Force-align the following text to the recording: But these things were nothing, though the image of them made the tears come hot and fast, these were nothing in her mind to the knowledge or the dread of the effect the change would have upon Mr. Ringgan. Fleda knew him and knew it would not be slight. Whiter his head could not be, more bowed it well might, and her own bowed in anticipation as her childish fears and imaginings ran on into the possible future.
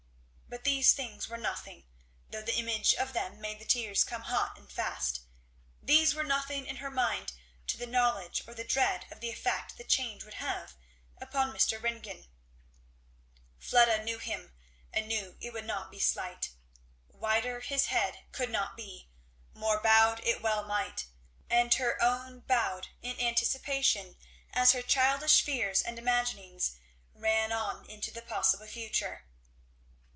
But 0.53 0.65
these 0.65 0.91
things 0.91 1.29
were 1.29 1.37
nothing, 1.37 1.85
though 2.29 2.41
the 2.41 2.57
image 2.59 2.93
of 2.95 3.13
them 3.13 3.39
made 3.39 3.57
the 3.57 3.63
tears 3.65 4.03
come 4.03 4.23
hot 4.23 4.57
and 4.57 4.69
fast, 4.69 5.21
these 5.81 6.13
were 6.13 6.25
nothing 6.25 6.67
in 6.67 6.75
her 6.77 6.91
mind 6.91 7.31
to 7.67 7.77
the 7.77 7.87
knowledge 7.87 8.43
or 8.45 8.53
the 8.53 8.65
dread 8.65 9.05
of 9.09 9.21
the 9.21 9.29
effect 9.29 9.77
the 9.77 9.85
change 9.85 10.25
would 10.25 10.35
have 10.35 10.75
upon 11.21 11.53
Mr. 11.53 11.81
Ringgan. 11.81 12.25
Fleda 13.59 14.03
knew 14.03 14.17
him 14.19 14.53
and 14.91 15.07
knew 15.07 15.37
it 15.39 15.53
would 15.53 15.65
not 15.65 15.89
be 15.89 15.99
slight. 15.99 16.51
Whiter 17.07 17.61
his 17.61 17.85
head 17.85 18.25
could 18.33 18.49
not 18.49 18.75
be, 18.75 19.07
more 19.53 19.79
bowed 19.79 20.19
it 20.25 20.41
well 20.41 20.63
might, 20.65 21.05
and 21.49 21.73
her 21.75 21.99
own 22.03 22.41
bowed 22.41 22.89
in 23.01 23.17
anticipation 23.21 24.17
as 24.51 24.73
her 24.73 24.81
childish 24.81 25.41
fears 25.43 25.81
and 25.81 25.97
imaginings 25.97 26.73
ran 27.15 27.53
on 27.53 27.85
into 27.89 28.11
the 28.11 28.21
possible 28.21 28.67
future. 28.67 29.23